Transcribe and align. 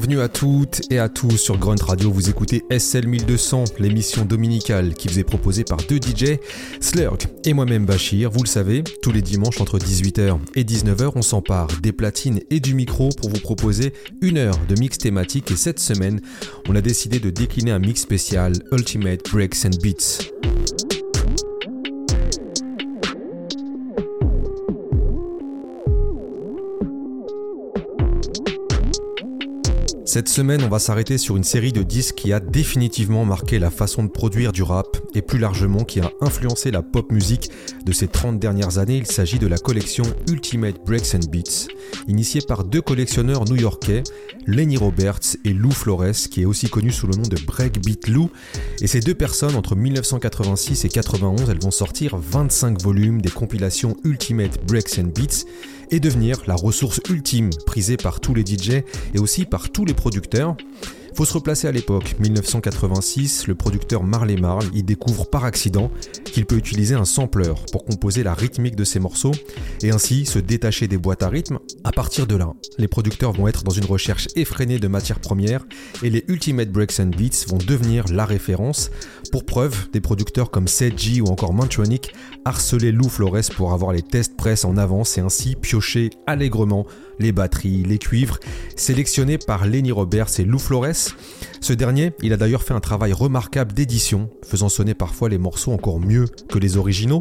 Bienvenue 0.00 0.22
à 0.22 0.30
toutes 0.30 0.80
et 0.90 0.98
à 0.98 1.10
tous 1.10 1.36
sur 1.36 1.58
Grunt 1.58 1.76
Radio. 1.82 2.10
Vous 2.10 2.30
écoutez 2.30 2.64
SL 2.70 3.06
1200, 3.06 3.64
l'émission 3.78 4.24
dominicale 4.24 4.94
qui 4.94 5.08
vous 5.08 5.18
est 5.18 5.24
proposée 5.24 5.62
par 5.62 5.76
deux 5.76 5.98
DJ, 5.98 6.38
Slurk 6.80 7.28
et 7.44 7.52
moi-même 7.52 7.84
Bachir. 7.84 8.30
Vous 8.30 8.42
le 8.42 8.48
savez, 8.48 8.82
tous 9.02 9.12
les 9.12 9.20
dimanches 9.20 9.60
entre 9.60 9.78
18h 9.78 10.38
et 10.54 10.64
19h, 10.64 11.12
on 11.16 11.20
s'empare 11.20 11.68
des 11.82 11.92
platines 11.92 12.40
et 12.48 12.60
du 12.60 12.72
micro 12.72 13.10
pour 13.10 13.28
vous 13.28 13.40
proposer 13.40 13.92
une 14.22 14.38
heure 14.38 14.58
de 14.70 14.74
mix 14.80 14.96
thématique. 14.96 15.50
Et 15.50 15.56
cette 15.56 15.80
semaine, 15.80 16.22
on 16.66 16.74
a 16.74 16.80
décidé 16.80 17.20
de 17.20 17.28
décliner 17.28 17.72
un 17.72 17.78
mix 17.78 18.00
spécial 18.00 18.54
Ultimate 18.72 19.30
Breaks 19.30 19.66
and 19.66 19.82
Beats. 19.82 20.49
Cette 30.12 30.28
semaine, 30.28 30.64
on 30.64 30.68
va 30.68 30.80
s'arrêter 30.80 31.18
sur 31.18 31.36
une 31.36 31.44
série 31.44 31.72
de 31.72 31.84
disques 31.84 32.16
qui 32.16 32.32
a 32.32 32.40
définitivement 32.40 33.24
marqué 33.24 33.60
la 33.60 33.70
façon 33.70 34.02
de 34.02 34.08
produire 34.08 34.50
du 34.50 34.64
rap 34.64 34.96
et 35.14 35.22
plus 35.22 35.38
largement 35.38 35.84
qui 35.84 36.00
a 36.00 36.10
influencé 36.20 36.70
la 36.70 36.82
pop 36.82 37.10
musique 37.12 37.50
de 37.84 37.92
ces 37.92 38.08
30 38.08 38.38
dernières 38.38 38.78
années. 38.78 38.96
Il 38.96 39.06
s'agit 39.06 39.38
de 39.38 39.46
la 39.46 39.58
collection 39.58 40.04
Ultimate 40.28 40.84
Breaks 40.84 41.14
and 41.14 41.30
Beats, 41.30 41.68
initiée 42.08 42.40
par 42.40 42.64
deux 42.64 42.80
collectionneurs 42.80 43.44
new-yorkais, 43.44 44.02
Lenny 44.46 44.76
Roberts 44.76 45.36
et 45.44 45.52
Lou 45.52 45.70
Flores, 45.70 46.28
qui 46.30 46.42
est 46.42 46.44
aussi 46.44 46.68
connu 46.68 46.90
sous 46.90 47.06
le 47.06 47.16
nom 47.16 47.22
de 47.22 47.36
Breakbeat 47.46 48.08
Lou. 48.08 48.30
Et 48.80 48.86
ces 48.86 49.00
deux 49.00 49.14
personnes, 49.14 49.56
entre 49.56 49.76
1986 49.76 50.84
et 50.84 50.88
91, 50.88 51.50
elles 51.50 51.60
vont 51.60 51.70
sortir 51.70 52.16
25 52.16 52.80
volumes 52.80 53.20
des 53.20 53.30
compilations 53.30 53.96
Ultimate 54.04 54.64
Breaks 54.66 54.98
and 54.98 55.12
Beats 55.14 55.44
et 55.90 56.00
devenir 56.00 56.42
la 56.46 56.54
ressource 56.54 57.00
ultime 57.08 57.50
prisée 57.66 57.96
par 57.96 58.20
tous 58.20 58.34
les 58.34 58.42
DJ 58.42 58.82
et 59.14 59.18
aussi 59.18 59.44
par 59.44 59.70
tous 59.70 59.84
les 59.84 59.94
producteurs. 59.94 60.56
Faut 61.14 61.24
se 61.24 61.34
replacer 61.34 61.68
à 61.68 61.72
l'époque, 61.72 62.16
1986, 62.18 63.46
le 63.46 63.54
producteur 63.54 64.04
Marley 64.04 64.36
Marl 64.36 64.64
y 64.72 64.82
découvre 64.82 65.28
par 65.28 65.44
accident 65.44 65.90
qu'il 66.24 66.46
peut 66.46 66.56
utiliser 66.56 66.94
un 66.94 67.04
sampler 67.04 67.52
pour 67.72 67.84
composer 67.84 68.22
la 68.22 68.32
rythmique 68.32 68.76
de 68.76 68.84
ses 68.84 69.00
morceaux 69.00 69.32
et 69.82 69.90
ainsi 69.90 70.24
se 70.24 70.38
détacher 70.38 70.88
des 70.88 70.98
boîtes 70.98 71.22
à 71.22 71.28
rythme. 71.28 71.58
À 71.84 71.92
partir 71.92 72.26
de 72.26 72.36
là, 72.36 72.54
les 72.78 72.88
producteurs 72.88 73.32
vont 73.32 73.48
être 73.48 73.64
dans 73.64 73.70
une 73.70 73.84
recherche 73.84 74.28
effrénée 74.36 74.78
de 74.78 74.88
matières 74.88 75.20
premières 75.20 75.66
et 76.02 76.10
les 76.10 76.24
Ultimate 76.28 76.70
Breaks 76.70 77.00
and 77.00 77.10
Beats 77.16 77.46
vont 77.48 77.58
devenir 77.58 78.06
la 78.08 78.24
référence. 78.24 78.90
Pour 79.30 79.46
preuve, 79.46 79.88
des 79.92 80.00
producteurs 80.00 80.50
comme 80.50 80.66
Sedgy 80.66 81.20
ou 81.20 81.26
encore 81.26 81.52
Mantronic 81.52 82.12
harcelaient 82.44 82.90
Lou 82.90 83.08
Flores 83.08 83.50
pour 83.56 83.72
avoir 83.72 83.92
les 83.92 84.02
tests 84.02 84.36
presse 84.36 84.64
en 84.64 84.76
avance 84.76 85.18
et 85.18 85.20
ainsi 85.20 85.54
piocher 85.54 86.10
allègrement 86.26 86.84
les 87.20 87.30
batteries, 87.30 87.84
les 87.84 87.98
cuivres, 87.98 88.38
sélectionnés 88.74 89.38
par 89.38 89.66
Lenny 89.66 89.92
Roberts 89.92 90.40
et 90.40 90.44
Lou 90.44 90.58
Flores. 90.58 91.14
Ce 91.60 91.72
dernier, 91.74 92.12
il 92.22 92.32
a 92.32 92.36
d'ailleurs 92.36 92.62
fait 92.62 92.74
un 92.74 92.80
travail 92.80 93.12
remarquable 93.12 93.72
d'édition, 93.72 94.30
faisant 94.42 94.70
sonner 94.70 94.94
parfois 94.94 95.28
les 95.28 95.38
morceaux 95.38 95.72
encore 95.72 96.00
mieux 96.00 96.24
que 96.48 96.58
les 96.58 96.76
originaux. 96.78 97.20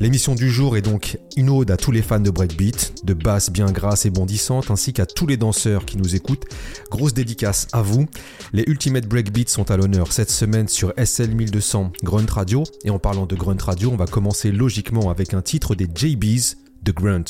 L'émission 0.00 0.34
du 0.34 0.50
jour 0.50 0.76
est 0.76 0.82
donc 0.82 1.18
une 1.36 1.50
ode 1.50 1.70
à 1.70 1.76
tous 1.76 1.90
les 1.90 2.02
fans 2.02 2.20
de 2.20 2.30
breakbeat, 2.30 3.04
de 3.04 3.14
basse 3.14 3.50
bien 3.50 3.66
grasse 3.66 4.06
et 4.06 4.10
bondissante, 4.10 4.70
ainsi 4.70 4.92
qu'à 4.92 5.06
tous 5.06 5.26
les 5.26 5.36
danseurs 5.36 5.84
qui 5.84 5.98
nous 5.98 6.14
écoutent. 6.14 6.44
Grosse 6.90 7.12
dédicace 7.12 7.66
à 7.72 7.82
vous. 7.82 8.06
Les 8.52 8.64
Ultimate 8.68 9.06
Breakbeats 9.06 9.48
sont 9.48 9.70
à 9.70 9.76
l'honneur 9.76 10.12
cette 10.12 10.30
semaine 10.30 10.68
sur 10.68 10.94
SL 10.96 11.34
1200 11.44 11.92
Grunt 12.04 12.30
Radio. 12.30 12.62
Et 12.84 12.90
en 12.90 12.98
parlant 12.98 13.26
de 13.26 13.34
Grunt 13.34 13.56
Radio, 13.60 13.90
on 13.90 13.96
va 13.96 14.06
commencer 14.06 14.52
logiquement 14.52 15.10
avec 15.10 15.34
un 15.34 15.42
titre 15.42 15.74
des 15.74 15.88
JBs 15.92 16.56
de 16.82 16.92
Grunt. 16.92 17.24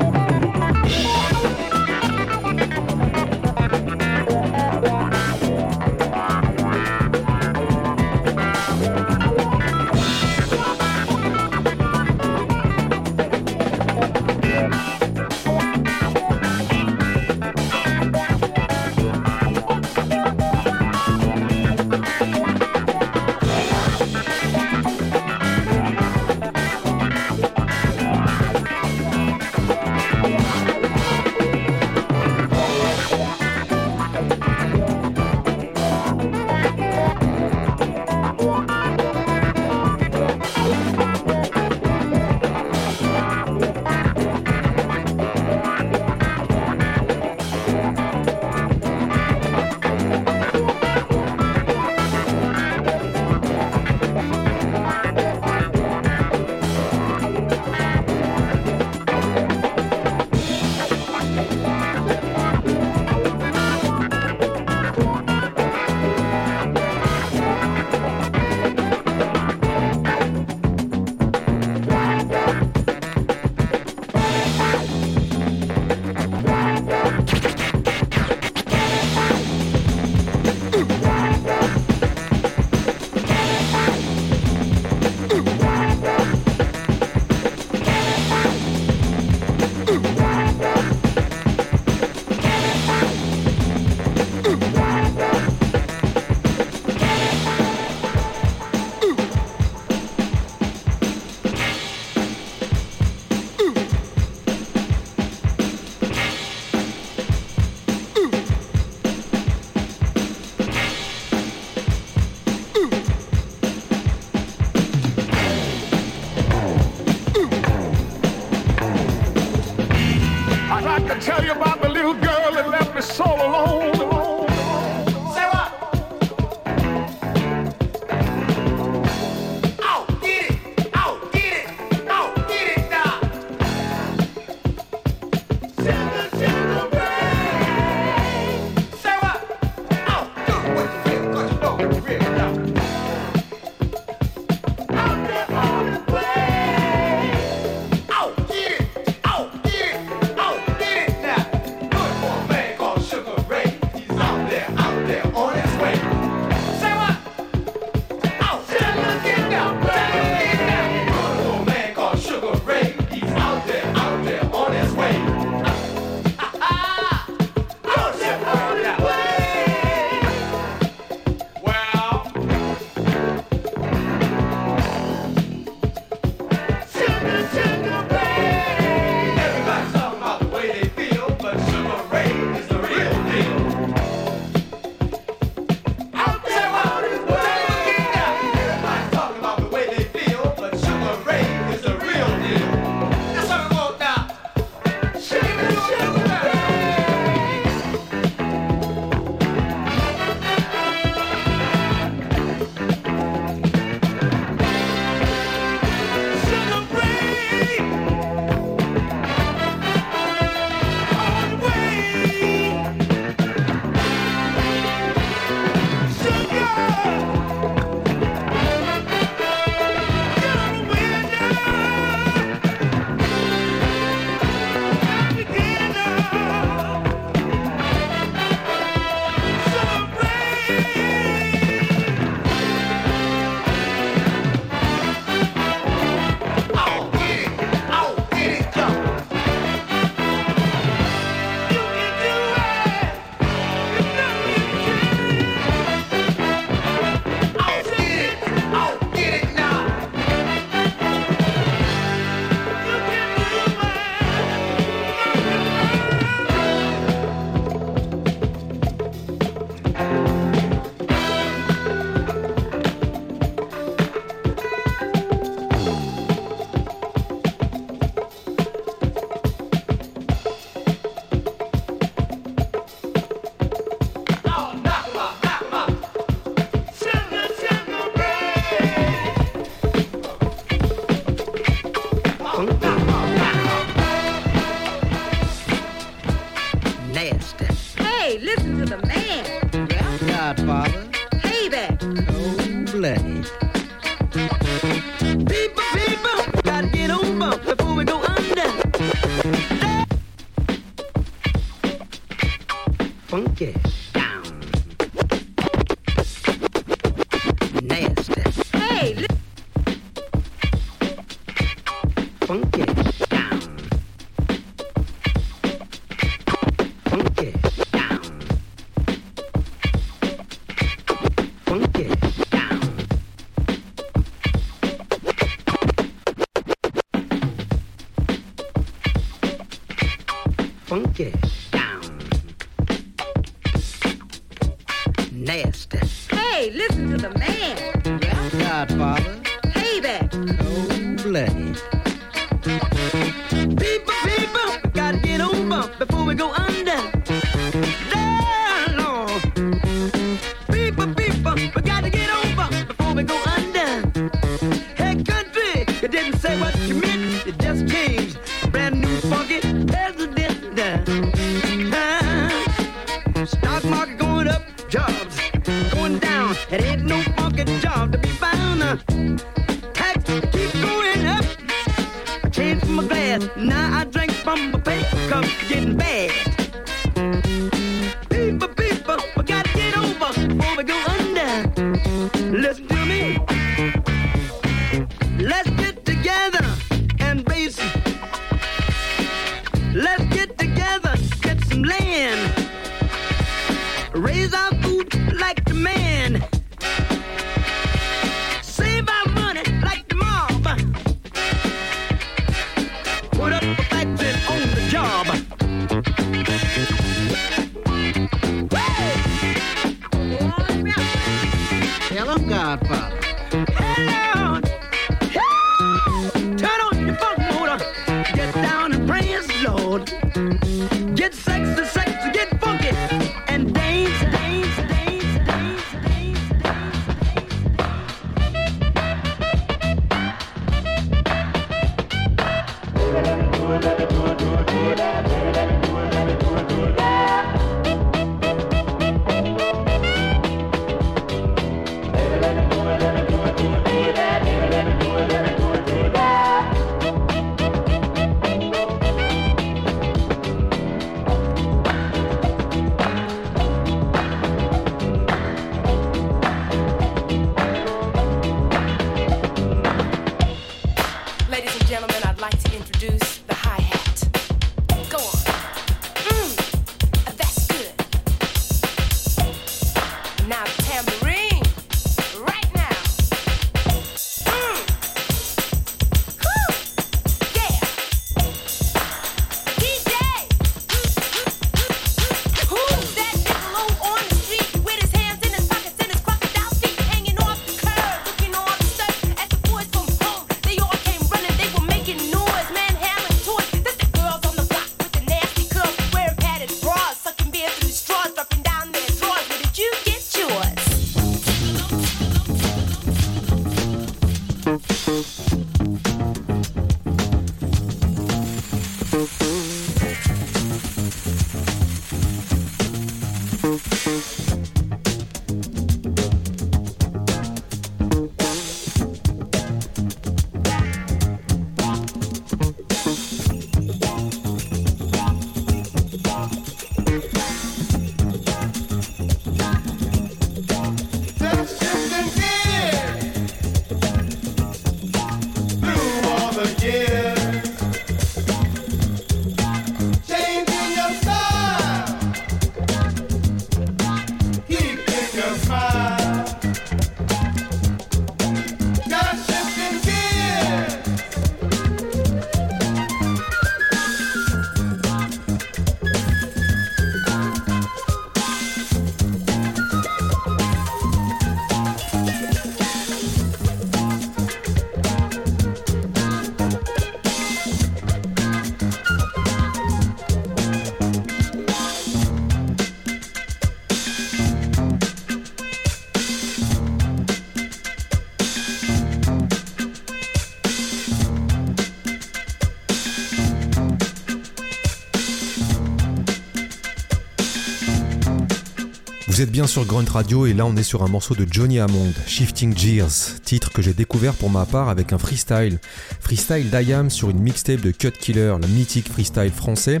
Sur 589.66 589.86
Grunt 589.86 590.04
Radio 590.10 590.44
et 590.44 590.52
là 590.52 590.66
on 590.66 590.76
est 590.76 590.82
sur 590.82 591.02
un 591.04 591.08
morceau 591.08 591.34
de 591.34 591.46
Johnny 591.50 591.78
Hammond, 591.78 592.12
Shifting 592.26 592.76
Gears, 592.76 593.40
titre 593.42 593.72
que 593.72 593.80
j'ai 593.80 593.94
découvert 593.94 594.34
pour 594.34 594.50
ma 594.50 594.66
part 594.66 594.90
avec 594.90 595.12
un 595.12 595.18
freestyle. 595.18 595.78
Freestyle 596.20 596.68
d'Ayam 596.68 597.08
sur 597.08 597.30
une 597.30 597.40
mixtape 597.40 597.80
de 597.80 597.90
Cut 597.90 598.12
Killer, 598.12 598.54
le 598.60 598.68
mythique 598.68 599.10
freestyle 599.10 599.50
français. 599.50 600.00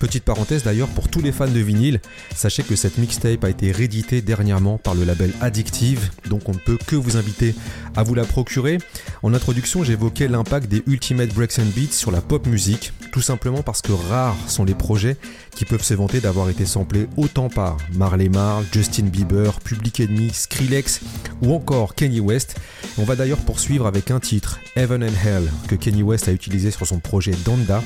Petite 0.00 0.24
parenthèse 0.24 0.64
d'ailleurs 0.64 0.88
pour 0.88 1.08
tous 1.08 1.20
les 1.20 1.30
fans 1.30 1.46
de 1.46 1.60
vinyle, 1.60 2.00
sachez 2.34 2.62
que 2.62 2.74
cette 2.74 2.96
mixtape 2.96 3.44
a 3.44 3.50
été 3.50 3.70
rééditée 3.70 4.22
dernièrement 4.22 4.78
par 4.78 4.94
le 4.94 5.04
label 5.04 5.32
Addictive, 5.40 6.10
donc 6.28 6.48
on 6.48 6.52
ne 6.52 6.58
peut 6.58 6.78
que 6.86 6.96
vous 6.96 7.16
inviter 7.16 7.54
à 7.94 8.02
vous 8.02 8.14
la 8.14 8.24
procurer. 8.24 8.78
En 9.22 9.34
introduction, 9.34 9.84
j'évoquais 9.84 10.26
l'impact 10.26 10.68
des 10.68 10.82
Ultimate 10.86 11.32
Breaks 11.34 11.58
and 11.58 11.70
Beats 11.76 11.92
sur 11.92 12.10
la 12.10 12.22
pop 12.22 12.46
musique, 12.46 12.92
tout 13.12 13.20
simplement 13.20 13.62
parce 13.62 13.82
que 13.82 13.92
rares 13.92 14.36
sont 14.48 14.64
les 14.64 14.74
projets 14.74 15.16
qui 15.54 15.66
peuvent 15.66 15.82
se 15.82 15.92
vanter 15.94 16.20
d'avoir 16.20 16.48
été 16.48 16.64
samplés 16.64 17.06
autant 17.16 17.50
par 17.50 17.76
Marley 17.92 18.30
Marl, 18.30 18.64
Justin 18.72 19.04
Bieber, 19.04 19.60
Public 19.60 20.00
Enemy, 20.00 20.30
Skrillex 20.32 21.00
ou 21.42 21.52
encore 21.54 21.94
Kanye 21.94 22.20
West. 22.20 22.56
On 22.98 23.04
va 23.04 23.14
d'ailleurs 23.14 23.38
poursuivre 23.38 23.86
avec 23.86 24.10
un 24.10 24.18
titre, 24.18 24.58
Heaven 24.76 25.04
and 25.04 25.26
Hell, 25.26 25.52
que 25.68 25.74
Kanye 25.74 26.02
West 26.02 26.26
a 26.26 26.32
utilisé 26.32 26.70
sur 26.70 26.86
son 26.86 27.00
projet 27.00 27.32
Donda. 27.44 27.82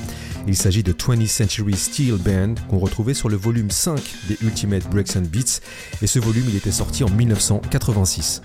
Il 0.47 0.55
s'agit 0.55 0.81
de 0.81 0.93
20th 0.93 1.27
Century 1.27 1.75
Steel 1.75 2.15
Band 2.15 2.55
qu'on 2.69 2.79
retrouvait 2.79 3.13
sur 3.13 3.27
le 3.27 3.35
volume 3.35 3.69
5 3.69 3.99
des 4.29 4.37
Ultimate 4.41 4.89
Breaks 4.89 5.17
and 5.17 5.27
Beats 5.29 5.59
et 6.01 6.07
ce 6.07 6.19
volume 6.19 6.45
il 6.47 6.55
était 6.55 6.71
sorti 6.71 7.03
en 7.03 7.09
1986. 7.09 8.41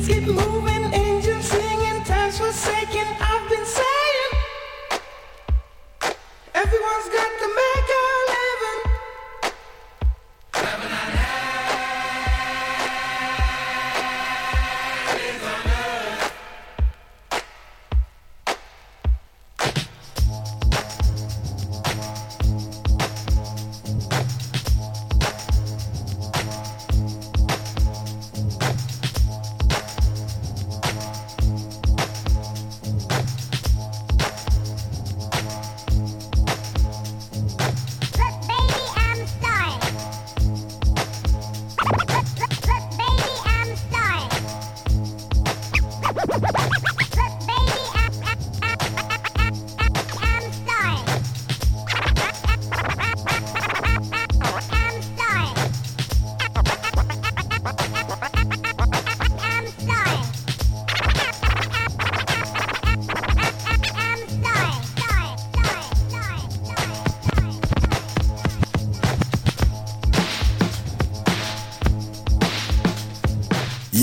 things 0.00 0.08
keep 0.08 0.26
moving. 0.26 0.83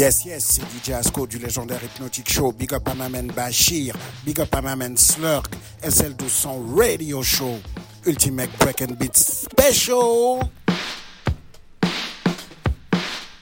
Yes, 0.01 0.25
yes, 0.25 0.43
c'est 0.43 0.63
DJ 0.63 0.95
Asco 0.95 1.27
du 1.27 1.37
légendaire 1.37 1.79
Hypnotic 1.83 2.27
Show. 2.27 2.51
Big 2.53 2.73
up 2.73 2.87
à 2.87 2.95
ma 2.95 3.07
Bashir. 3.07 3.95
Big 4.25 4.41
up 4.41 4.49
à 4.55 4.59
ma 4.59 4.75
Slurk. 4.95 5.53
SL200 5.83 6.75
Radio 6.75 7.21
Show. 7.21 7.59
Ultimate 8.07 8.49
Break 8.57 8.81
and 8.81 8.95
Beat 8.99 9.15
Special. 9.15 10.39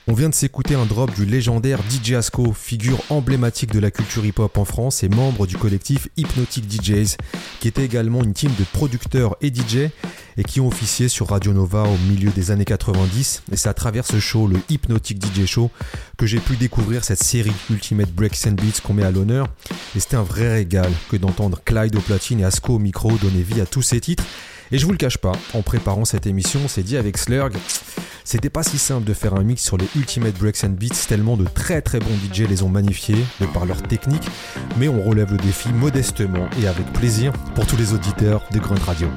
On 0.10 0.14
vient 0.14 0.30
de 0.30 0.34
s'écouter 0.34 0.74
un 0.74 0.88
drop 0.88 1.14
du 1.14 1.24
légendaire 1.24 1.80
DJ 1.88 2.14
Asco, 2.14 2.52
figure 2.52 3.00
emblématique 3.12 3.72
de 3.72 3.78
la 3.80 3.92
culture 3.92 4.26
hip-hop 4.26 4.58
en 4.58 4.66
France 4.66 5.04
et 5.04 5.08
membre 5.08 5.46
du 5.46 5.56
collectif 5.56 6.08
Hypnotic 6.18 6.66
DJs, 6.68 7.16
qui 7.60 7.68
était 7.68 7.86
également 7.86 8.24
une 8.24 8.34
team 8.34 8.52
de 8.58 8.64
producteurs 8.74 9.36
et 9.42 9.54
DJ 9.54 9.92
et 10.38 10.44
qui 10.44 10.62
ont 10.62 10.68
officié 10.68 11.10
sur 11.10 11.28
Radio 11.28 11.54
Nova 11.54 11.84
au 11.84 11.98
milieu 12.10 12.32
des 12.32 12.50
années 12.50 12.66
90. 12.66 13.44
Et 13.52 13.56
c'est 13.56 13.70
à 13.70 13.76
travers 13.76 14.04
ce 14.04 14.20
show, 14.20 14.48
le 14.48 14.58
Hypnotic 14.70 15.24
DJ 15.24 15.46
Show, 15.46 15.70
que 16.20 16.26
j'ai 16.26 16.40
pu 16.40 16.58
découvrir 16.58 17.06
cette 17.06 17.24
série 17.24 17.54
Ultimate 17.70 18.12
Breaks 18.12 18.46
and 18.46 18.52
Beats 18.52 18.82
qu'on 18.84 18.94
met 18.94 19.06
à 19.06 19.12
l'honneur. 19.12 19.48
Et 19.96 20.02
c'était 20.02 20.18
un 20.18 20.24
vrai 20.24 20.52
régal 20.52 20.92
que 21.10 21.16
d'entendre 21.16 21.62
Clyde 21.64 21.96
au 21.96 22.02
platine 22.02 22.42
et 22.42 22.44
Asco 22.44 22.74
au 22.74 22.80
micro 22.80 23.10
donner 23.14 23.42
vie 23.42 23.62
à 23.62 23.66
tous 23.66 23.82
ces 23.82 24.02
titres. 24.02 24.26
Et 24.74 24.78
je 24.78 24.86
vous 24.86 24.92
le 24.92 24.98
cache 24.98 25.18
pas, 25.18 25.32
en 25.54 25.62
préparant 25.62 26.04
cette 26.04 26.28
émission, 26.28 26.60
on 26.66 26.68
s'est 26.68 26.84
dit 26.84 26.98
avec 26.98 27.18
Slurg, 27.18 27.52
c'était 28.26 28.50
pas 28.50 28.64
si 28.64 28.78
simple 28.78 29.06
de 29.06 29.14
faire 29.14 29.34
un 29.34 29.44
mix 29.44 29.64
sur 29.64 29.78
les 29.78 29.88
Ultimate 29.96 30.38
Breaks 30.38 30.64
and 30.66 30.76
Beats, 30.78 31.08
tellement 31.08 31.38
de 31.38 31.46
très 31.46 31.82
très 31.82 32.00
bons 32.00 32.18
DJ 32.32 32.42
les 32.42 32.64
ont 32.64 32.70
magnifiés 32.70 33.26
de 33.40 33.46
par 33.48 33.66
leur 33.66 33.82
technique, 33.82 34.28
mais 34.78 34.90
on 34.90 35.02
relève 35.02 35.32
le 35.32 35.38
défi 35.38 35.70
modestement 35.70 36.50
et 36.62 36.68
avec 36.68 36.86
plaisir 36.92 37.32
pour 37.56 37.66
tous 37.66 37.78
les 37.78 37.94
auditeurs 37.94 38.44
de 38.52 38.60
Grunt 38.60 38.84
Radio. 38.86 39.08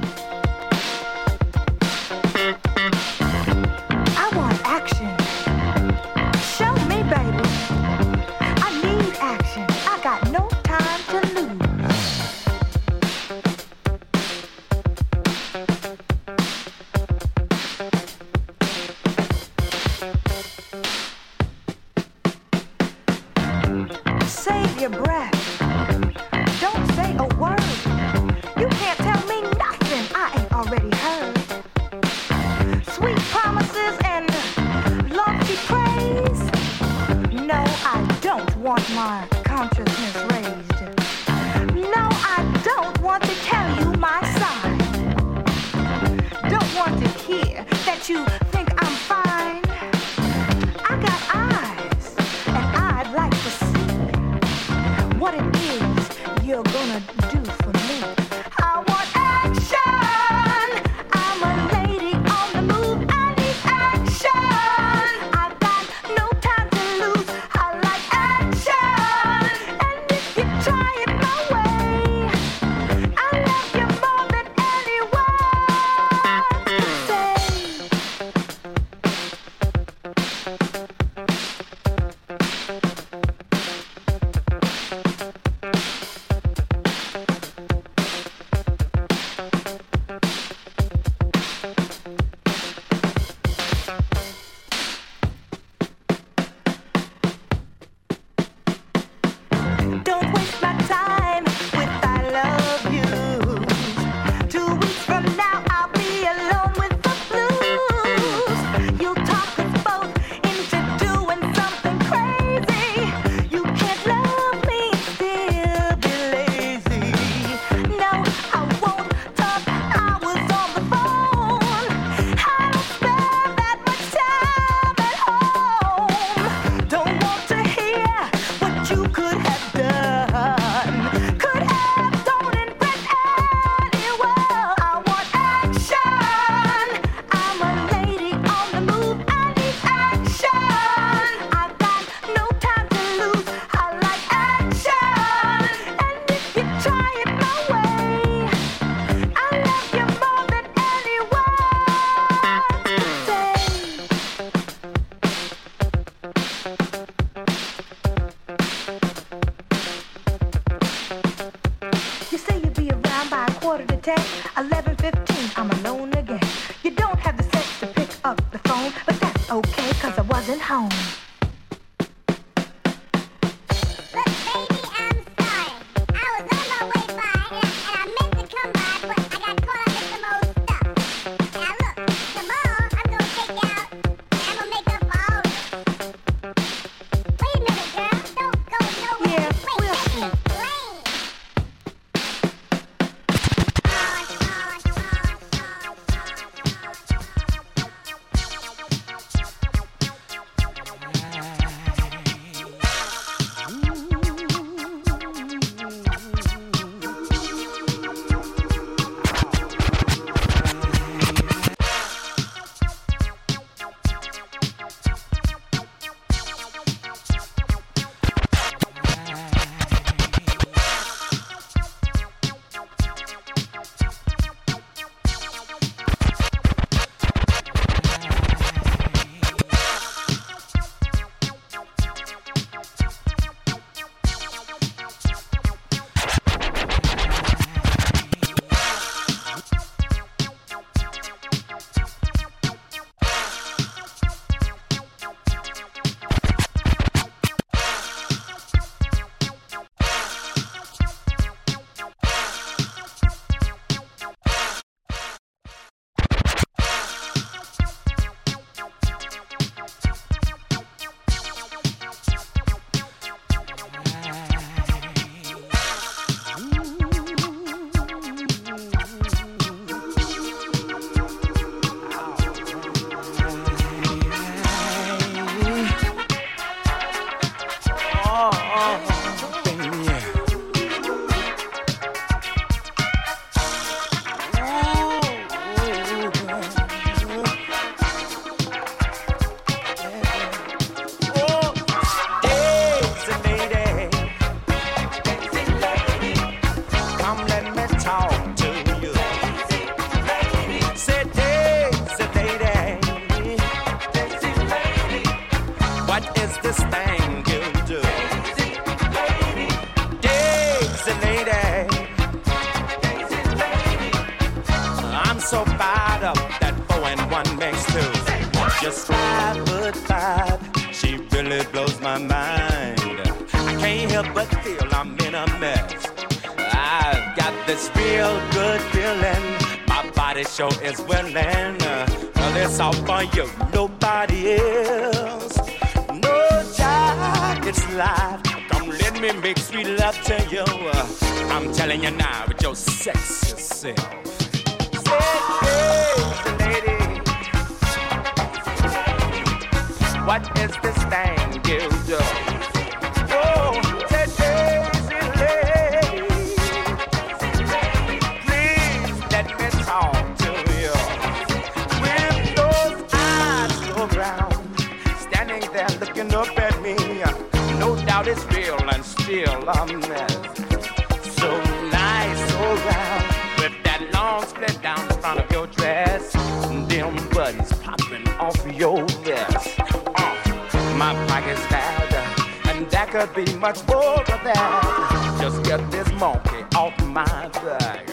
my 387.13 387.47
bag. 387.63 388.09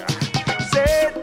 Said 0.71 1.20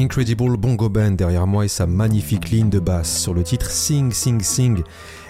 Incredible 0.00 0.56
Bongo 0.56 0.88
Band 0.88 1.12
derrière 1.12 1.48
moi 1.48 1.64
et 1.64 1.68
sa 1.68 1.86
magnifique 1.88 2.50
ligne 2.50 2.70
de 2.70 2.78
basse 2.78 3.20
sur 3.20 3.34
le 3.34 3.42
titre 3.42 3.68
Sing 3.68 4.12
Sing 4.12 4.40
Sing, 4.40 4.84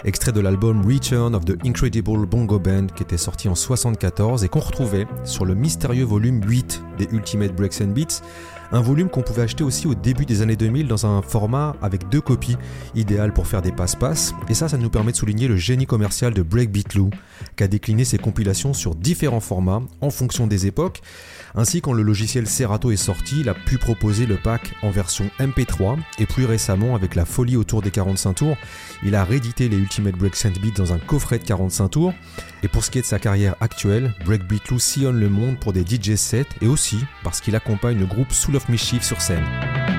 extrait 0.05 0.31
de 0.31 0.41
l'album 0.41 0.85
Return 0.85 1.33
of 1.33 1.43
the 1.43 1.57
Incredible 1.65 2.27
Bongo 2.27 2.59
Band 2.59 2.85
qui 2.95 3.01
était 3.01 3.17
sorti 3.17 3.49
en 3.49 3.55
74 3.55 4.43
et 4.43 4.47
qu'on 4.47 4.59
retrouvait 4.59 5.07
sur 5.23 5.45
le 5.45 5.55
mystérieux 5.55 6.05
volume 6.05 6.43
8 6.47 6.83
des 6.99 7.07
Ultimate 7.11 7.55
Breaks 7.55 7.81
and 7.81 7.93
Beats, 7.93 8.21
un 8.71 8.81
volume 8.81 9.09
qu'on 9.09 9.21
pouvait 9.21 9.41
acheter 9.41 9.63
aussi 9.63 9.87
au 9.87 9.95
début 9.95 10.25
des 10.25 10.41
années 10.41 10.55
2000 10.55 10.87
dans 10.87 11.05
un 11.05 11.21
format 11.21 11.75
avec 11.81 12.09
deux 12.09 12.21
copies, 12.21 12.57
idéal 12.95 13.33
pour 13.33 13.47
faire 13.47 13.61
des 13.61 13.71
passe-passe. 13.71 14.33
Et 14.47 14.53
ça, 14.53 14.69
ça 14.69 14.77
nous 14.77 14.89
permet 14.89 15.11
de 15.11 15.17
souligner 15.17 15.47
le 15.47 15.57
génie 15.57 15.85
commercial 15.85 16.33
de 16.33 16.41
Breakbeat 16.41 16.93
Lou, 16.95 17.09
qui 17.55 17.63
a 17.63 17.67
décliné 17.67 18.05
ses 18.05 18.17
compilations 18.17 18.73
sur 18.73 18.95
différents 18.95 19.39
formats 19.39 19.81
en 20.01 20.09
fonction 20.09 20.47
des 20.47 20.67
époques. 20.67 21.01
Ainsi, 21.55 21.81
quand 21.81 21.93
le 21.93 22.03
logiciel 22.03 22.47
Serato 22.47 22.91
est 22.91 22.97
sorti, 22.97 23.39
il 23.39 23.49
a 23.49 23.55
pu 23.55 23.77
proposer 23.77 24.27
le 24.27 24.35
pack 24.35 24.73
en 24.83 24.91
version 24.91 25.29
MP3 25.39 25.97
et 26.19 26.27
plus 26.27 26.45
récemment, 26.45 26.95
avec 26.95 27.15
la 27.15 27.25
folie 27.25 27.57
autour 27.57 27.81
des 27.81 27.89
45 27.89 28.33
tours, 28.33 28.57
il 29.03 29.15
a 29.15 29.23
réédité 29.23 29.67
les 29.67 29.77
Ultimate 29.77 30.15
Break 30.15 30.35
Beat 30.61 30.77
dans 30.77 30.93
un 30.93 30.99
coffret 30.99 31.39
de 31.39 31.43
45 31.43 31.89
tours. 31.89 32.13
Et 32.61 32.67
pour 32.67 32.83
ce 32.83 32.91
qui 32.91 32.99
est 32.99 33.01
de 33.01 33.07
sa 33.07 33.19
carrière 33.19 33.55
actuelle, 33.61 34.13
Breakbeat 34.25 34.67
Lou 34.69 34.79
sillonne 34.79 35.19
le 35.19 35.29
monde 35.29 35.57
pour 35.59 35.73
des 35.73 35.81
DJ 35.81 36.15
sets 36.15 36.45
et 36.61 36.67
aussi 36.67 37.03
parce 37.23 37.41
qu'il 37.41 37.55
accompagne 37.55 37.97
le 37.97 38.05
groupe 38.05 38.31
Soul 38.31 38.58
of 38.59 38.67
Mischief 38.67 39.03
sur 39.03 39.21
scène. 39.21 39.98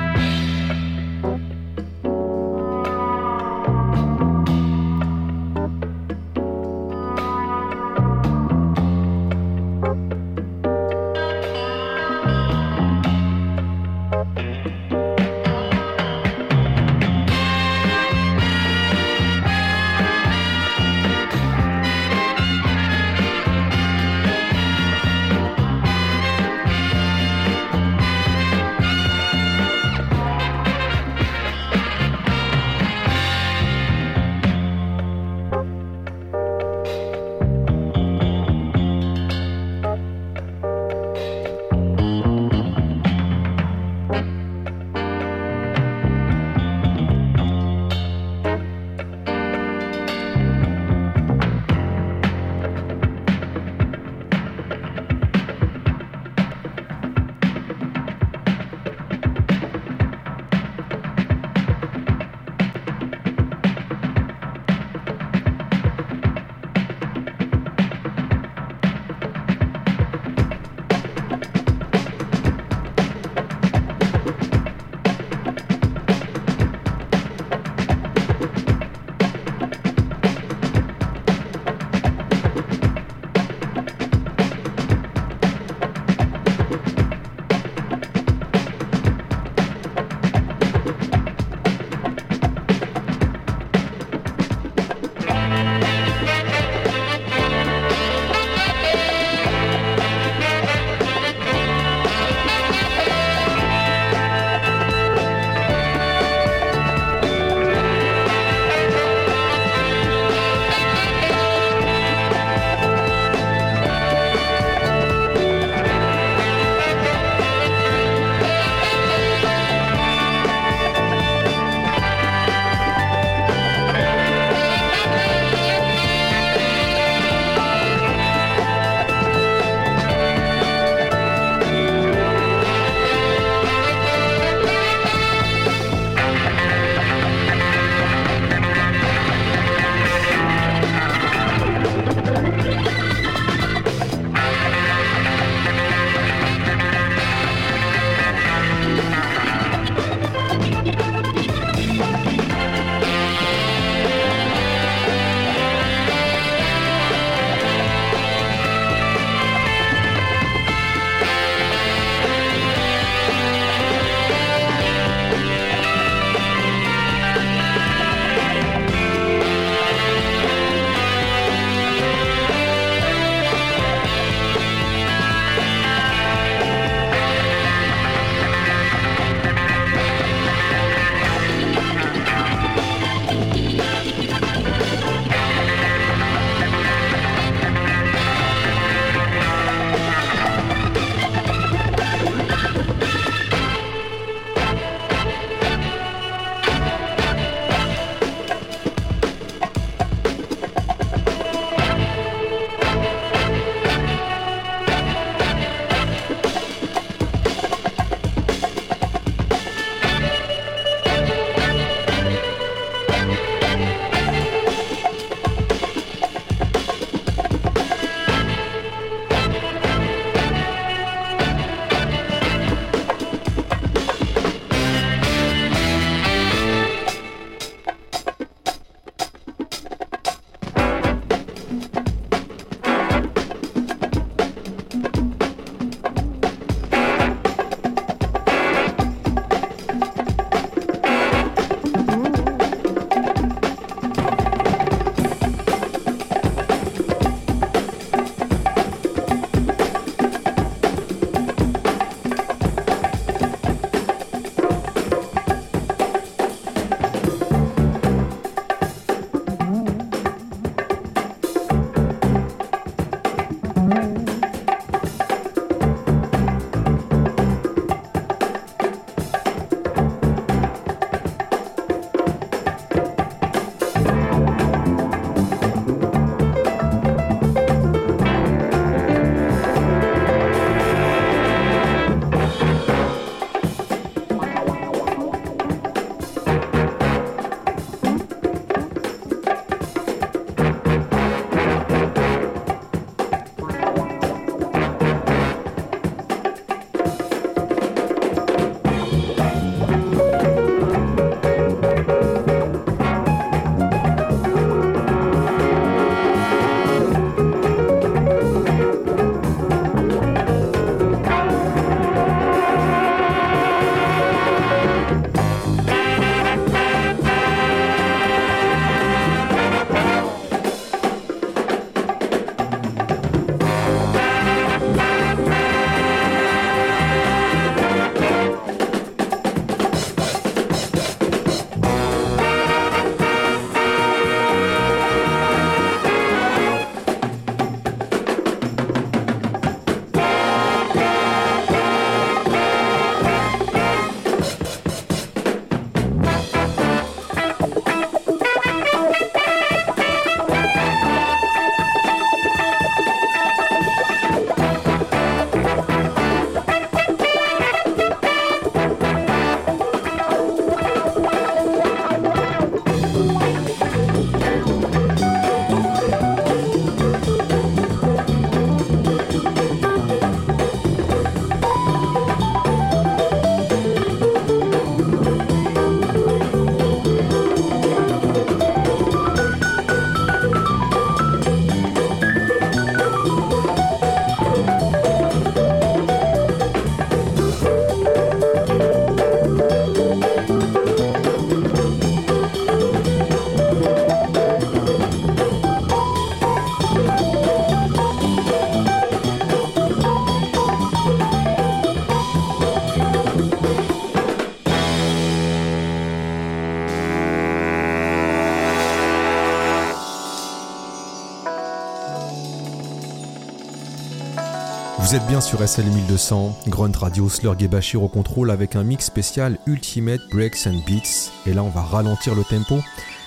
Vous 415.10 415.16
êtes 415.16 415.26
bien 415.26 415.40
sur 415.40 415.68
SL 415.68 415.86
1200, 415.86 416.56
Grunt 416.68 416.92
Radio, 416.96 417.28
Slurg 417.28 417.60
et 417.60 417.66
Bashir 417.66 418.00
au 418.00 418.06
contrôle 418.06 418.48
avec 418.48 418.76
un 418.76 418.84
mix 418.84 419.06
spécial 419.06 419.58
Ultimate 419.66 420.20
Breaks 420.30 420.68
and 420.68 420.84
Beats. 420.86 421.32
Et 421.46 421.52
là, 421.52 421.64
on 421.64 421.68
va 421.68 421.82
ralentir 421.82 422.36
le 422.36 422.44
tempo 422.44 422.78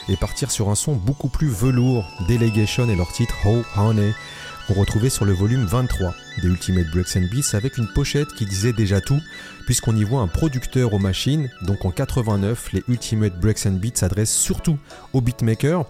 et 0.07 0.15
partir 0.15 0.49
sur 0.49 0.69
un 0.69 0.75
son 0.75 0.93
beaucoup 0.93 1.27
plus 1.27 1.49
velours. 1.49 2.07
Delegation 2.29 2.87
et 2.87 2.95
leur 2.95 3.11
titre 3.11 3.35
How 3.45 3.63
Honey 3.75 4.13
qu'on 4.65 4.75
retrouvait 4.75 5.09
sur 5.09 5.25
le 5.25 5.33
volume 5.33 5.65
23 5.65 6.13
des 6.41 6.47
Ultimate 6.47 6.87
Breaks 6.93 7.17
and 7.17 7.27
Beats 7.29 7.53
avec 7.53 7.77
une 7.77 7.89
pochette 7.89 8.31
qui 8.33 8.45
disait 8.45 8.71
déjà 8.71 9.01
tout 9.01 9.19
puisqu'on 9.65 9.97
y 9.97 10.05
voit 10.05 10.21
un 10.21 10.29
producteur 10.29 10.93
aux 10.93 10.99
machines. 10.99 11.49
Donc 11.63 11.83
en 11.83 11.91
89, 11.91 12.71
les 12.71 12.83
Ultimate 12.87 13.37
Breaks 13.41 13.65
and 13.65 13.71
Beats 13.73 13.97
s'adressent 13.97 14.31
surtout 14.31 14.77
aux 15.11 15.19
beatmakers. 15.19 15.85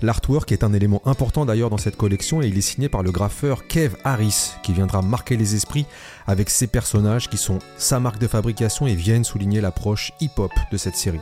L'artwork 0.00 0.52
est 0.52 0.62
un 0.62 0.72
élément 0.72 1.02
important 1.06 1.44
d'ailleurs 1.44 1.70
dans 1.70 1.78
cette 1.78 1.96
collection 1.96 2.40
et 2.40 2.46
il 2.46 2.56
est 2.56 2.62
signé 2.62 2.88
par 2.88 3.02
le 3.02 3.10
graffeur 3.10 3.66
Kev 3.66 3.96
Harris 4.04 4.52
qui 4.62 4.72
viendra 4.72 5.02
marquer 5.02 5.36
les 5.36 5.54
esprits 5.54 5.86
avec 6.26 6.50
ses 6.50 6.68
personnages 6.68 7.28
qui 7.28 7.36
sont 7.36 7.58
sa 7.76 7.98
marque 7.98 8.18
de 8.18 8.28
fabrication 8.28 8.86
et 8.86 8.94
viennent 8.94 9.24
souligner 9.24 9.60
l'approche 9.60 10.12
hip-hop 10.20 10.52
de 10.70 10.76
cette 10.76 10.96
série. 10.96 11.20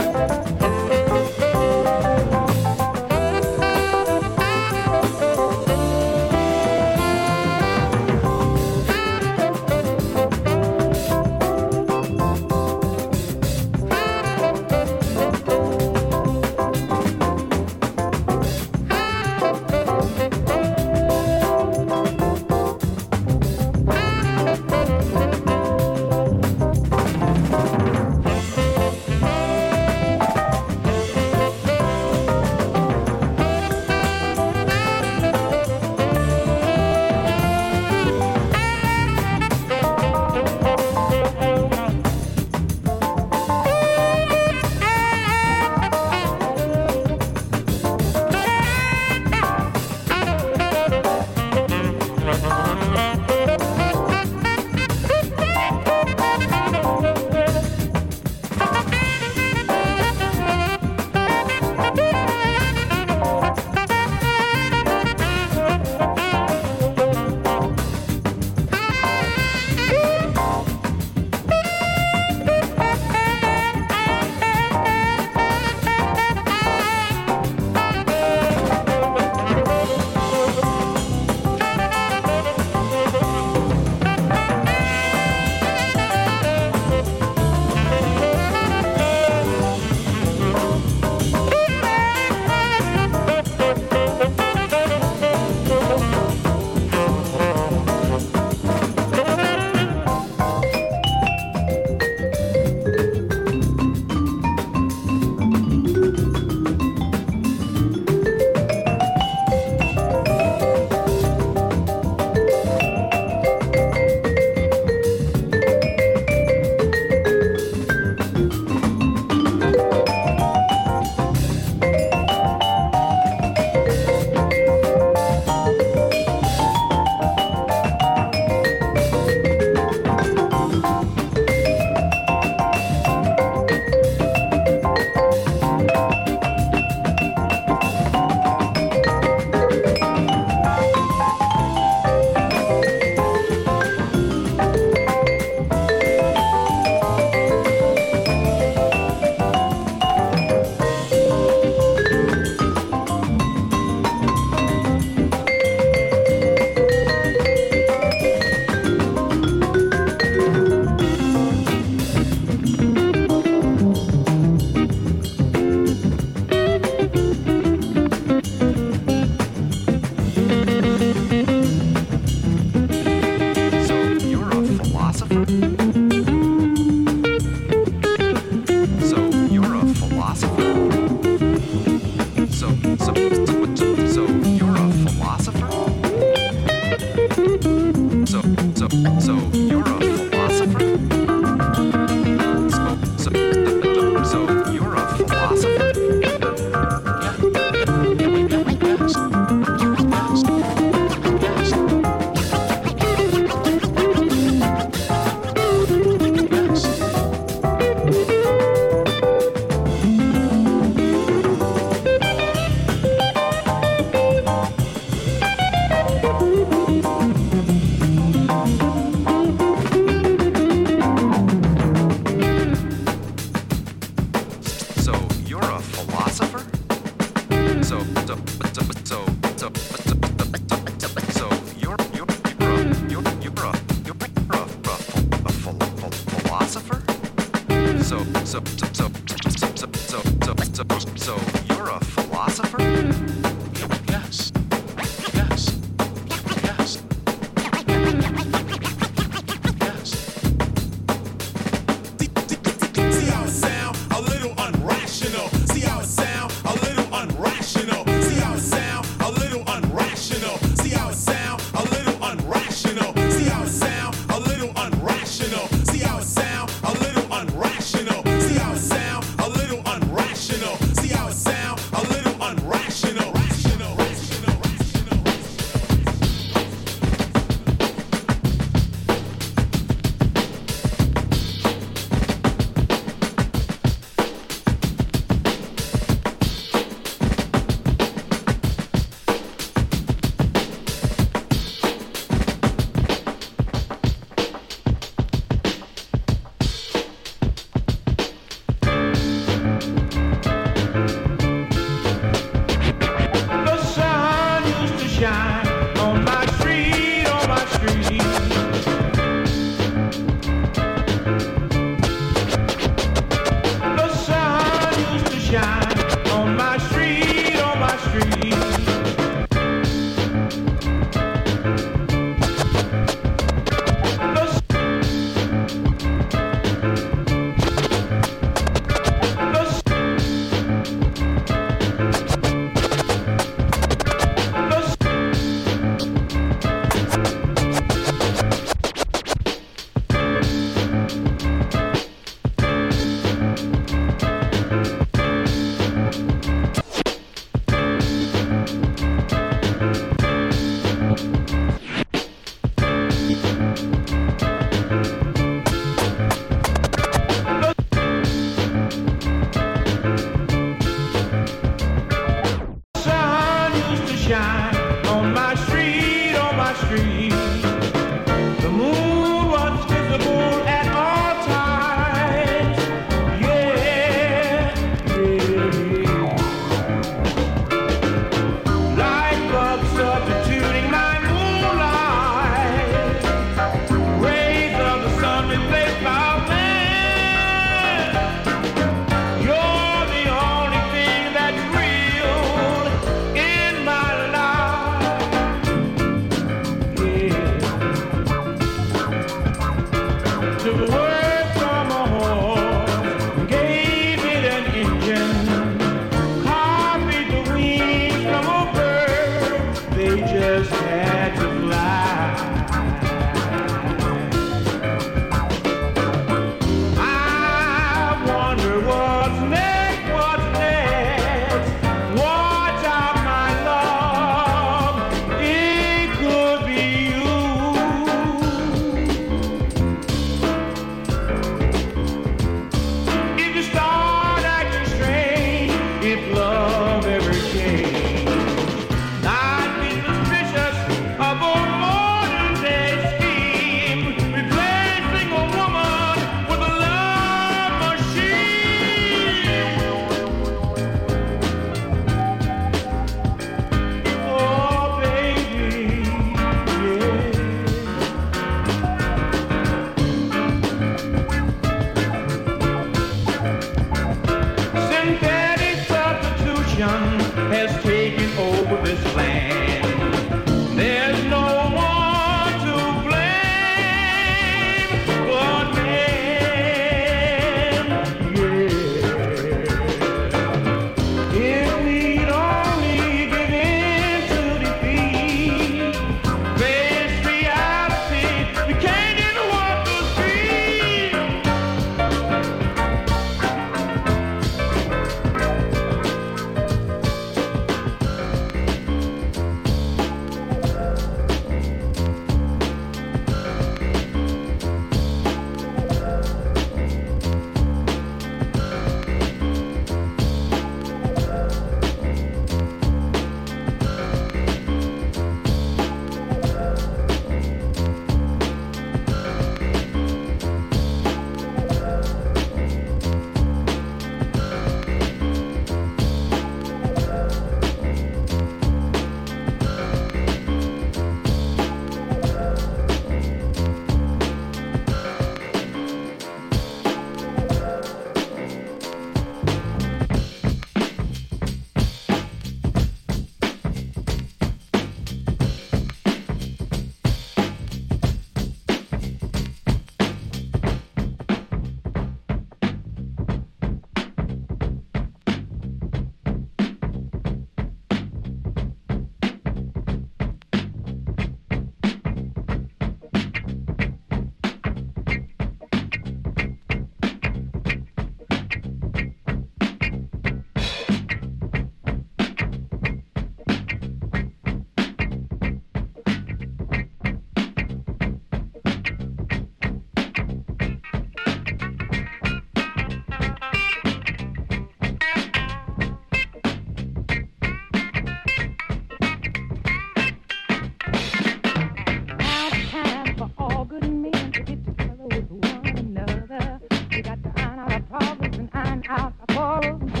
half 598.83 599.13
a. 599.29 600.00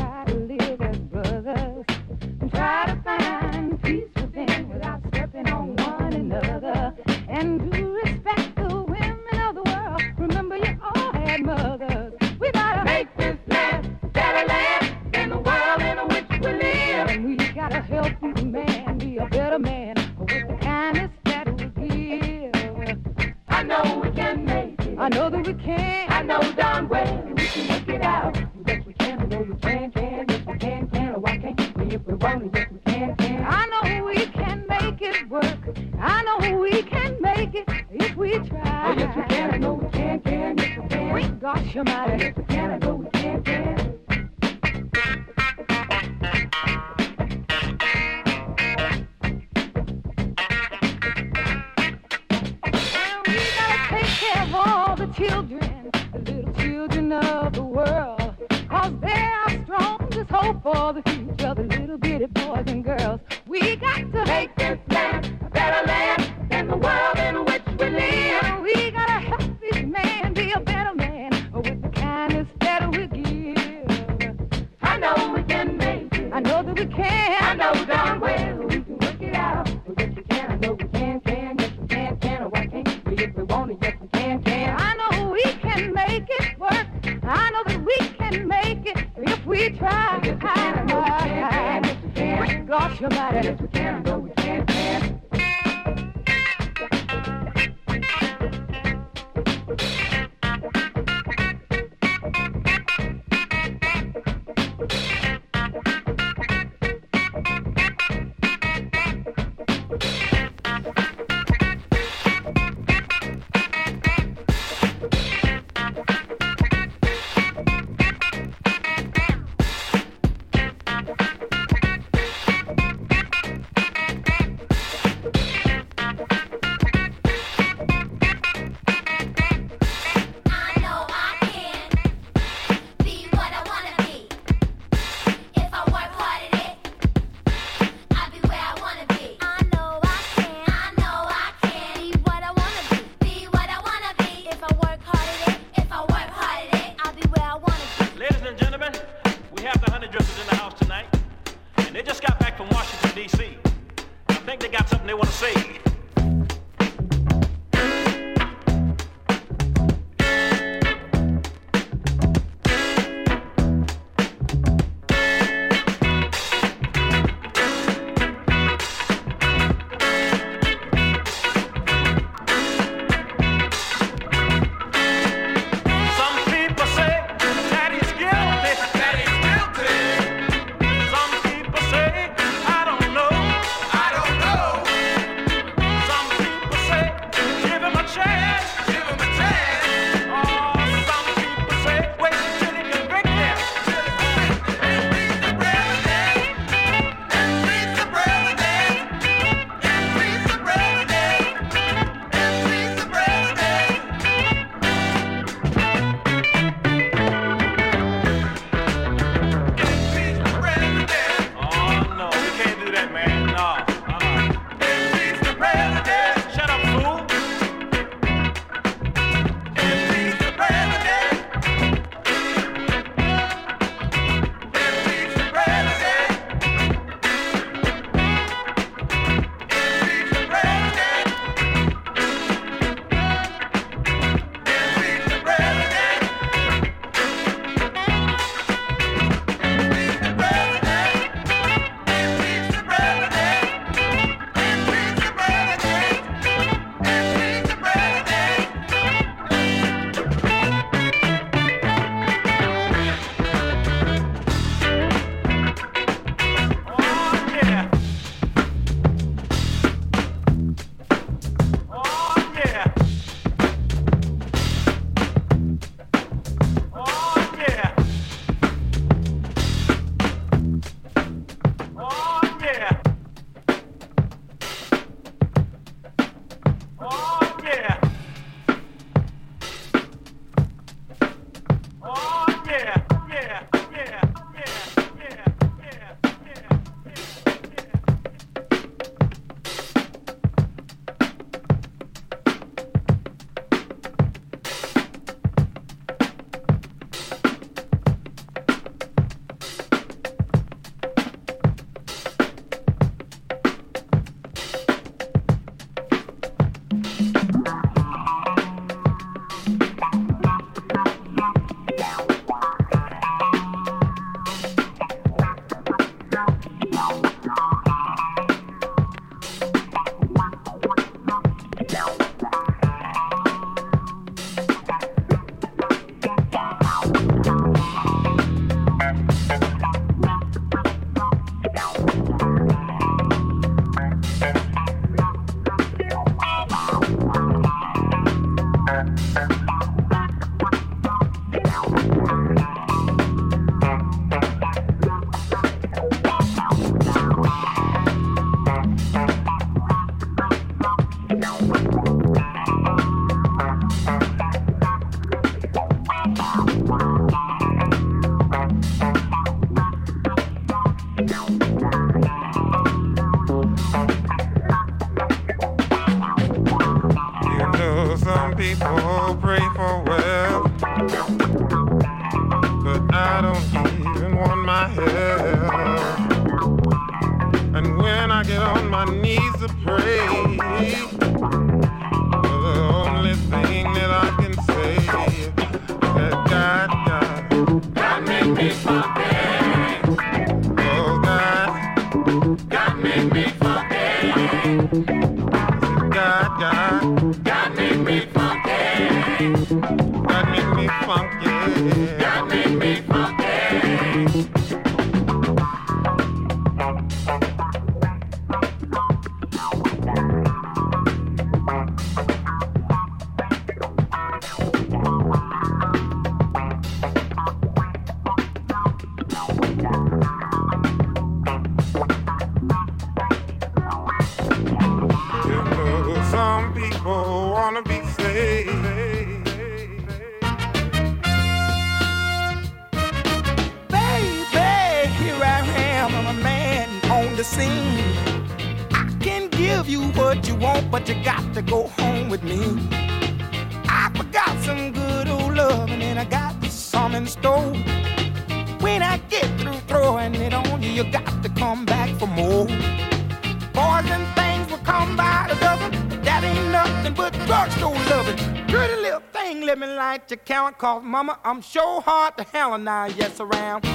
I'm 461.43 461.61
sure 461.61 462.01
hard 462.01 462.37
to 462.37 462.43
hell 462.43 462.73
and 462.73 462.89
I 462.89 463.07
yes 463.07 463.39
around. 463.39 463.85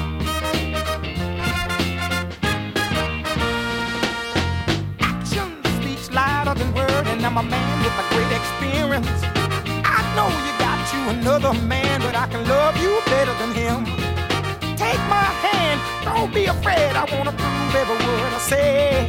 louder 6.17 6.59
than 6.59 6.73
word, 6.73 7.07
and 7.13 7.21
I'm 7.27 7.37
a 7.37 7.43
man 7.43 7.77
with 7.85 7.93
a 7.93 8.07
great 8.15 8.33
experience. 8.41 9.21
I 9.85 10.01
know 10.17 10.29
you 10.47 10.53
got 10.59 10.81
you 10.95 11.03
another 11.21 11.53
man, 11.69 12.01
but 12.01 12.15
I 12.17 12.27
can 12.27 12.43
love 12.49 12.75
you 12.81 12.91
better 13.05 13.35
than 13.41 13.53
him. 13.53 13.85
Take 14.81 15.03
my 15.13 15.29
hand, 15.45 15.79
don't 16.05 16.33
be 16.33 16.47
afraid. 16.47 16.97
I 16.97 17.05
wanna 17.13 17.33
prove 17.33 17.75
every 17.83 17.99
word 18.07 18.33
I 18.33 18.43
say. 18.53 19.09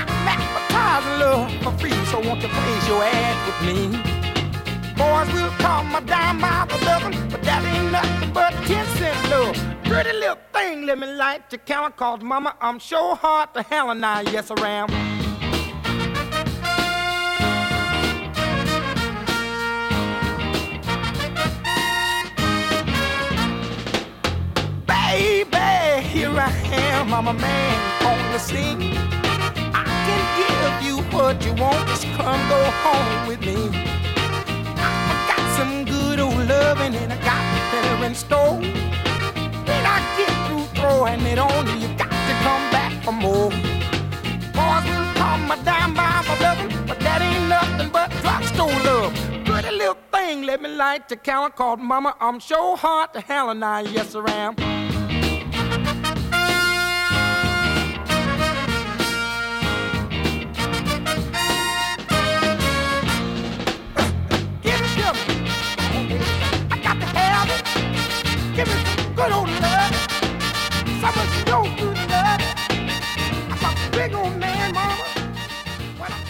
I'm 0.00 0.28
advertising 0.32 1.16
love 1.20 1.52
for 1.62 1.72
free, 1.78 1.98
so 2.06 2.20
won't 2.20 2.40
you 2.40 2.48
place 2.48 2.88
your 2.88 3.02
ad 3.04 3.36
with 3.46 3.60
me? 3.68 4.09
Boys 5.00 5.32
will 5.32 5.54
call 5.64 5.82
my 5.84 6.00
dime 6.00 6.40
the 6.68 6.78
dozen, 6.84 7.12
but 7.30 7.42
that 7.42 7.64
ain't 7.64 7.90
nothing 7.90 8.32
but 8.34 8.52
ten 8.68 8.84
cent 8.98 9.30
love. 9.30 9.56
Pretty 9.84 10.12
little 10.12 10.38
thing, 10.52 10.84
let 10.84 10.98
me 10.98 11.06
light 11.06 11.42
your 11.50 11.60
count, 11.60 11.96
cause 11.96 12.20
mama, 12.20 12.54
I'm 12.60 12.78
sure 12.78 13.16
hard 13.16 13.54
to 13.54 13.62
hell 13.62 13.90
and 13.90 14.04
I 14.04 14.20
yes 14.34 14.50
around. 14.50 14.90
baby, 24.86 26.06
here 26.08 26.30
I 26.30 26.50
am. 26.72 27.14
I'm 27.14 27.26
a 27.26 27.32
man 27.32 28.06
on 28.06 28.32
the 28.32 28.38
scene. 28.38 28.82
I 29.74 29.84
can 30.06 30.22
give 30.40 30.74
you 30.86 30.96
what 31.14 31.42
you 31.44 31.52
want. 31.54 31.88
Just 31.88 32.04
come 32.16 32.40
go 32.48 32.60
home 32.84 33.26
with 33.26 33.40
me. 33.40 33.89
Loving 36.80 36.98
and 37.02 37.12
I 37.12 37.16
got 37.16 37.72
better 37.72 38.04
in 38.04 38.14
store. 38.14 38.56
When 38.58 39.84
I 39.86 39.98
get 40.16 40.32
through 40.46 40.66
throwing 40.80 41.20
it 41.22 41.38
on 41.38 41.66
you, 41.66 41.88
you 41.88 41.88
got 41.96 42.10
to 42.10 42.34
come 42.46 42.64
back 42.70 42.92
for 43.04 43.12
more. 43.12 43.50
Boys 44.56 44.84
will 44.88 45.12
call 45.14 45.38
my 45.38 45.58
dime 45.64 45.94
by 45.94 46.22
my 46.26 46.40
loving, 46.40 46.86
but 46.86 46.98
that 47.00 47.20
ain't 47.22 47.48
nothing 47.48 47.90
but 47.90 48.10
drugstore 48.22 48.68
love. 48.84 49.14
Pretty 49.44 49.76
little 49.76 49.98
thing, 50.12 50.42
let 50.42 50.62
me 50.62 50.68
light 50.68 51.08
the 51.08 51.16
counter 51.16 51.54
called 51.54 51.80
Mama. 51.80 52.14
I'm 52.20 52.38
sure 52.40 52.76
hard 52.76 53.12
to 53.14 53.20
hell 53.20 53.50
and 53.50 53.64
I, 53.64 53.80
yes, 53.80 54.14
I 54.14 54.30
am. 54.30 55.09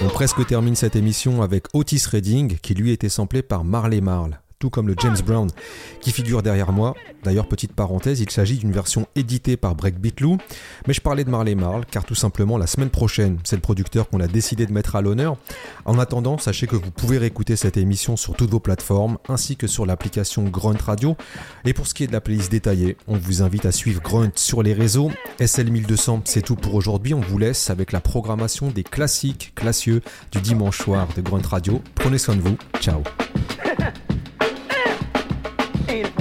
On 0.02 0.08
presque 0.08 0.46
termine 0.46 0.76
cette 0.76 0.96
émission 0.96 1.42
avec 1.42 1.66
Otis 1.74 2.02
Redding, 2.10 2.56
qui 2.62 2.72
lui 2.72 2.90
était 2.90 3.10
samplé 3.10 3.42
par 3.42 3.64
Marley 3.64 4.00
Marl 4.00 4.40
tout 4.60 4.70
comme 4.70 4.86
le 4.86 4.94
James 4.98 5.16
Brown 5.26 5.48
qui 6.00 6.12
figure 6.12 6.42
derrière 6.42 6.70
moi. 6.70 6.94
D'ailleurs, 7.24 7.48
petite 7.48 7.72
parenthèse, 7.72 8.20
il 8.20 8.30
s'agit 8.30 8.58
d'une 8.58 8.72
version 8.72 9.06
éditée 9.16 9.56
par 9.56 9.74
Breakbeat 9.74 10.20
Lou, 10.20 10.36
mais 10.86 10.94
je 10.94 11.00
parlais 11.00 11.24
de 11.24 11.30
Marley 11.30 11.54
Marl 11.54 11.84
car 11.90 12.04
tout 12.04 12.14
simplement 12.14 12.58
la 12.58 12.66
semaine 12.66 12.90
prochaine, 12.90 13.38
c'est 13.42 13.56
le 13.56 13.62
producteur 13.62 14.08
qu'on 14.08 14.20
a 14.20 14.28
décidé 14.28 14.66
de 14.66 14.72
mettre 14.72 14.96
à 14.96 15.00
l'honneur. 15.00 15.36
En 15.86 15.98
attendant, 15.98 16.38
sachez 16.38 16.66
que 16.66 16.76
vous 16.76 16.90
pouvez 16.90 17.18
réécouter 17.18 17.56
cette 17.56 17.78
émission 17.78 18.16
sur 18.16 18.36
toutes 18.36 18.50
vos 18.50 18.60
plateformes 18.60 19.16
ainsi 19.28 19.56
que 19.56 19.66
sur 19.66 19.86
l'application 19.86 20.44
Grunt 20.44 20.78
Radio. 20.84 21.16
Et 21.64 21.72
pour 21.72 21.86
ce 21.86 21.94
qui 21.94 22.04
est 22.04 22.06
de 22.06 22.12
la 22.12 22.20
playlist 22.20 22.52
détaillée, 22.52 22.98
on 23.08 23.16
vous 23.16 23.42
invite 23.42 23.64
à 23.64 23.72
suivre 23.72 24.02
Grunt 24.02 24.32
sur 24.34 24.62
les 24.62 24.74
réseaux. 24.74 25.10
SL1200, 25.40 26.20
c'est 26.26 26.42
tout 26.42 26.56
pour 26.56 26.74
aujourd'hui. 26.74 27.14
On 27.14 27.20
vous 27.20 27.38
laisse 27.38 27.70
avec 27.70 27.92
la 27.92 28.00
programmation 28.00 28.68
des 28.68 28.84
classiques 28.84 29.52
classieux 29.54 30.02
du 30.32 30.42
dimanche 30.42 30.78
soir 30.78 31.08
de 31.16 31.22
Grunt 31.22 31.46
Radio. 31.48 31.80
Prenez 31.94 32.18
soin 32.18 32.36
de 32.36 32.42
vous. 32.42 32.58
Ciao. 32.78 33.02
ain't 35.90 36.19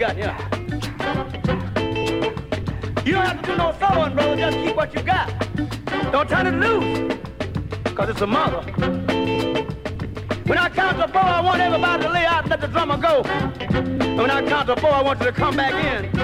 got. 0.00 0.16
You 3.04 3.12
don't 3.12 3.26
have 3.26 3.42
to 3.42 3.46
do 3.46 3.56
no 3.56 3.72
soloing, 3.72 4.14
brother. 4.14 4.34
Just 4.34 4.56
keep 4.56 4.74
what 4.74 4.94
you 4.94 5.02
got. 5.02 5.30
Don't 6.10 6.26
turn 6.26 6.46
it 6.46 6.54
loose, 6.54 7.18
because 7.84 8.08
it's 8.08 8.22
a 8.22 8.26
mother. 8.26 8.62
When 10.46 10.56
I 10.56 10.70
count 10.70 10.96
to 11.00 11.08
four, 11.08 11.20
I 11.20 11.42
want 11.42 11.60
everybody 11.60 12.02
to 12.04 12.08
lay 12.10 12.24
out 12.24 12.44
and 12.44 12.50
let 12.50 12.62
the 12.62 12.68
drummer 12.68 12.96
go. 12.96 13.20
And 13.24 14.16
when 14.16 14.30
I 14.30 14.42
count 14.48 14.68
to 14.68 14.76
four, 14.76 14.90
I 14.90 15.02
want 15.02 15.20
you 15.20 15.26
to 15.26 15.32
come 15.32 15.54
back 15.54 15.74
in. 15.74 16.19